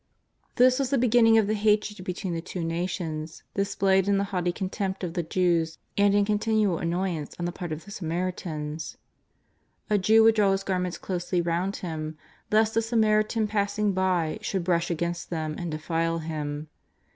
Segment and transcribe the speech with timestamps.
[0.55, 4.23] This was the beginning of the hatred between the two nations, dis played in the
[4.33, 7.91] haughty contempt of the Jews and in con tinual annoyance on the part of the
[7.91, 8.97] Samaritans.
[9.91, 12.17] A Jew would draw his garments closely round him
[12.51, 16.69] lest a Samaritan passing by should brush against them and defile him.